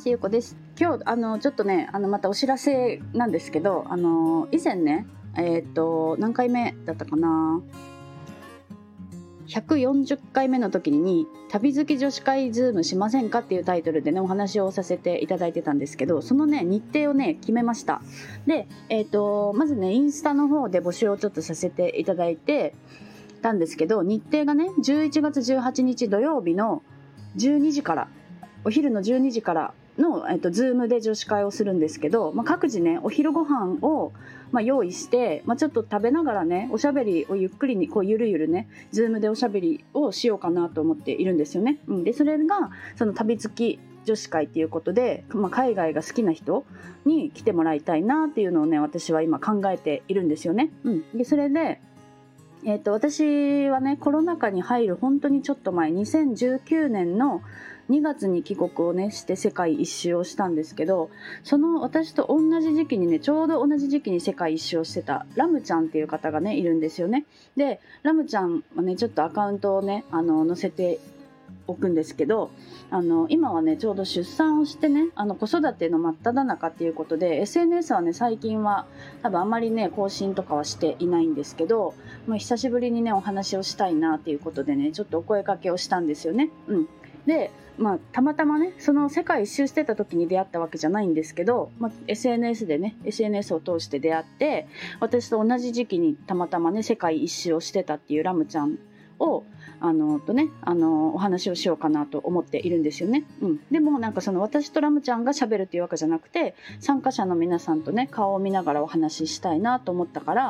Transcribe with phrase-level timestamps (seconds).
[0.00, 7.60] ますゆこです今日あのちょっとねあのまたお知らせなんですけどあの以前ねえっ、と何回目だったかな
[9.46, 18.00] ？140回目の時に「旅好き女子会ズームしませんか?」っていうタイトルでねお話をさせていただいてたんですけどそのね日程をね決めました
[18.46, 22.74] で、えーと、まずねインスタの方で募集をちょっとさせていただいて
[23.42, 26.82] たんですけど日程がね11月18日土曜日の
[27.36, 28.08] 12時から
[28.64, 34.12] お昼の12時からの、えっと、ズームで女子会をするんですけど、まあ、各自ねお昼ご飯を
[34.52, 41.78] まあ、用意して、まあ、ちょっと食べながらねおしゃべりをゆっくりにこうゆるゆるねズームでおしゃべりをしようかなと思っているんですよね。
[41.86, 46.64] うん、でそれがその旅好き女子会っていうことで、まあ、海外が好きな人
[47.04, 50.70] に来てもらいたいなっていうのをね私は今考えているんですよね。
[50.84, 51.80] うん、でそれで
[52.64, 57.42] えーと、私はねコロナ禍に入る本当にちょっと前2019年の
[57.88, 61.10] 2月に帰国をねして世界一周をしたんですけど
[61.42, 67.24] その私と同じ時期にねちょうど同じ時期に世界一周をしてたラムちゃんっていう方がねいるんですよね。
[67.56, 71.00] でラムちゃんはねちょっとアカウントをねあの載せて
[71.70, 72.50] おくんですけど
[72.90, 78.86] あの今はねちょうど出産をしてねあの子育ての真っ只中っていうことで SNS はね最近は
[79.22, 81.94] 多分あまりね更新とかはしていないんですけど、
[82.26, 86.50] まあ、久しぶりにねお話をしたいなっていうことでねちょっとお声かけをしたんですよね。
[86.68, 86.88] うん、
[87.26, 94.68] でまあ、たまたまねその世界一周してた時に出会ったわけじゃないんですけど、まあ、SNS でね SNS を通して出会って
[95.00, 98.78] 私と同じ時期にたまたまね世界一周をしてたっていうラムちゃん
[99.20, 99.44] を
[99.80, 103.24] あのとねあのお話をしようかなと思っているんですよね。
[103.40, 110.44] うん、でもなんかその私とラムちゃんがしゃべるっていうわけじゃなくて参加者の皆さんとね顔を見ながらお話ししたいなと思ったから、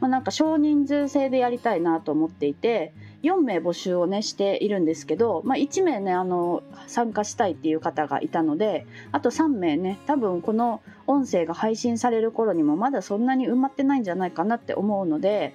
[0.00, 2.92] まあ、なんか少人数制でやりたいなと思っていて。
[3.24, 15.54] 4名募集をねしているんですけど、まあ、1名ねあの参加したいっていう方がいたのであと3名ね多分この音声が配信される頃にもまだそんなに埋まってないんじゃないかなって思うので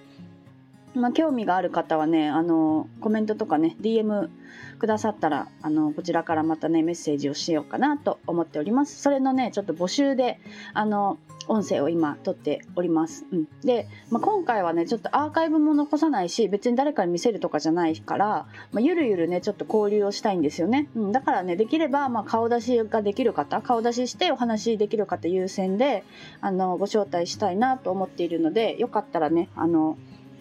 [0.99, 4.29] まあ、興味がある方はねあのコメントとかね DM
[4.77, 9.01] くださったらあのこちらからまたねメッセージをしようかなと思っております。
[9.01, 10.39] それのねちょっと募集で
[10.73, 11.17] あの
[11.49, 26.03] 音声を今撮っております、うん、で、まあ、今回はねちょっとアーカイブも残さないし別に誰かに見せるとかじゃないから、まあ、ゆるゆるねちょっと交流をしたいんですよね、うん、だからねできれば、まあ、顔出しができる方顔出ししてお話できる方優先で
[26.39, 29.97] あのご招待したいなと思っているのでよかったらねあの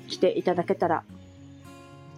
[0.08, 1.04] 来ていただけたら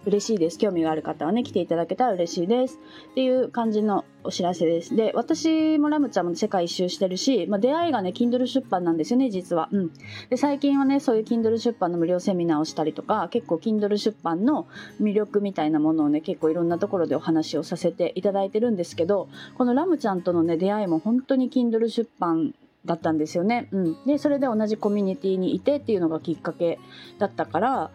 [0.05, 0.57] 嬉しいです。
[0.57, 2.79] 興味がある方はね、来ていただけたら嬉しいです。
[3.11, 4.95] っていう感じのお知らせです。
[4.95, 9.69] で、私もラムちゃんも世界一周してるし、まあ、出会いがね、Kindle 出版なんですよね、実は。
[9.71, 9.91] うん。
[10.29, 14.65] で、最近はね、そういう Kindle 出版の無料セミナーをしたりとか、結構 Kindle 出版の
[14.99, 22.55] 魅力みたいなものをね、結構いろんなところでお話をさせていただいてるんですけど、このラムちゃんとのね、出会いも本当に Kindle 出版
[22.85, 23.67] だったんですよね。
[23.71, 26.79] うん、でそれで同じコミュニティにいてっていうのがきっかけ
[27.19, 27.91] だったから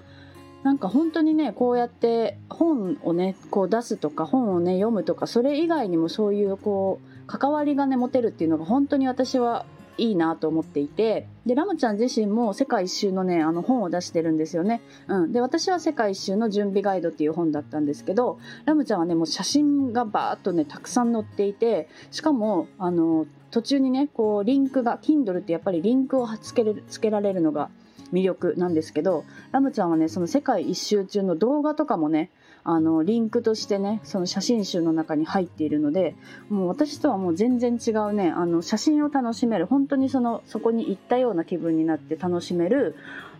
[0.62, 9.66] なんか本当にねこうやって本をねこう出すとか本をね読むとかそれ以外にもそういうこう関わりがね持てるっていうのが本当に私は
[9.98, 27.70] いいなと思っていてでラムちゃん自身も世界一周のねあの本を出してるんですよね、うん、で私は世界一周の準備ガイドっていう本だったんですけどラムちゃんはねもう写真がバーっとねたくさん載っていてしかもあの途中にねこうリンクが Kindle ってやっぱりリンクをつけつけられるのが
[28.12, 32.30] 魅力なんですけどラムちゃんはねその世界一周中の動画とかもね
[32.64, 36.16] あのリンクとしてねその写真集の中に入っているので
[36.48, 42.96] もう私とはもう全然違うねあの写真を楽しめる本当にそのそこに行ったような気分になって楽しめる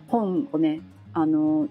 [0.07, 0.81] 本をね
[1.13, 1.67] あの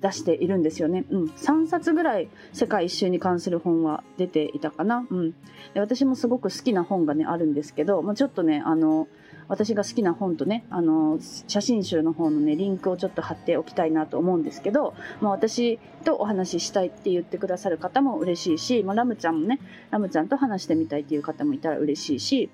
[0.00, 1.04] 出しているんですよね。
[1.10, 5.06] うん、3冊ぐらい世界一周に関する本は出ていたかな。
[5.10, 5.30] うん、
[5.74, 9.08] で私もすごく好きな本がねあるんですけど、まあ、ちょっとねあの
[9.48, 19.58] 私が好きな本とねあの写真集の方のねリンクをちょっと貼っておきたいなと思うんですけど、まあ、私とお話ししたいって言ってくださる方も嬉しいし、まあ、ラムちゃんもね
[19.90, 22.50] ラムちゃんと話してみたいっていう方もいたら嬉しいし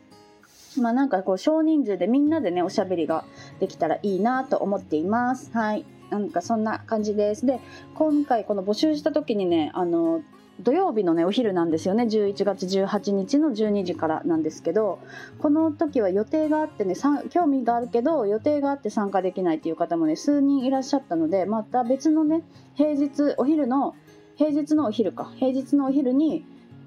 [0.80, 3.24] まあなんかこう少人数でみんなでねおしゃべりが
[3.60, 5.50] できたらいいなと思っています。
[5.52, 5.84] はい。
[6.10, 7.46] なんかそんな感じです。
[7.46, 7.60] で、
[7.94, 10.22] 今回この募集した時にね、あの、
[10.60, 15.00] 土曜日のねお昼なんですよね11月18日の12時からなんですけど
[15.38, 16.94] この時は予定があってね
[17.30, 22.42] 興味があるけど予定があって参加できないっていう方もね数人いらっしゃったのでまた別のね
[22.74, 23.96] 平日お昼の
[24.36, 26.46] 平日のお昼か平日のお昼に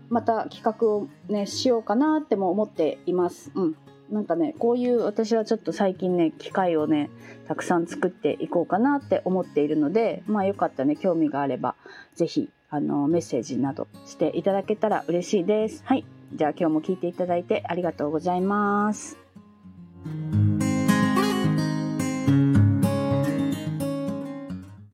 [0.09, 3.51] また企画をねしようかなっても思っています。
[3.53, 3.75] うん
[4.12, 7.09] なんかねこういう私はちょっと最近ね機会をね
[7.48, 11.75] たくさん作っていこうかなって思っているのでまあよかったね興味があれば
[12.15, 15.83] 是非あのメッセージなどしていただけたら嬉しいです。
[15.86, 19.26] はいじゃあ今日も聞いていただいてありがとうございます。